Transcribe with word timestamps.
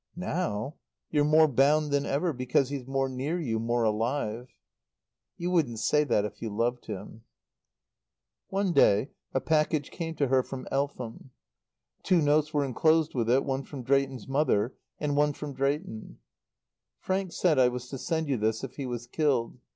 "Now? 0.15 0.77
You're 1.11 1.23
more 1.23 1.47
bound 1.47 1.91
than 1.91 2.07
ever, 2.07 2.33
because 2.33 2.69
he's 2.69 2.87
more 2.87 3.07
near 3.07 3.39
you, 3.39 3.59
more 3.59 3.83
alive." 3.83 4.47
"You 5.37 5.51
wouldn't 5.51 5.77
say 5.77 6.03
that 6.03 6.25
if 6.25 6.41
you 6.41 6.49
loved 6.49 6.87
him." 6.87 7.21
One 8.49 8.73
day 8.73 9.11
a 9.35 9.39
package 9.39 9.91
came 9.91 10.15
to 10.15 10.27
her 10.29 10.41
from 10.41 10.67
Eltham. 10.71 11.29
Two 12.01 12.19
notes 12.23 12.51
were 12.51 12.65
enclosed 12.65 13.13
with 13.13 13.29
it, 13.29 13.45
one 13.45 13.61
from 13.61 13.83
Drayton's 13.83 14.27
mother 14.27 14.73
and 14.99 15.15
one 15.15 15.33
from 15.33 15.53
Drayton: 15.53 16.17
"Frank 16.97 17.31
said 17.31 17.59
I 17.59 17.67
was 17.67 17.87
to 17.89 17.99
send 17.99 18.27
you 18.27 18.37
this 18.37 18.63
if 18.63 18.77
he 18.77 18.87
was 18.87 19.05
killed. 19.05 19.59